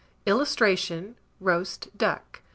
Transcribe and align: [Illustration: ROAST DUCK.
[Illustration: 0.25 1.15
ROAST 1.39 1.89
DUCK. 1.95 2.41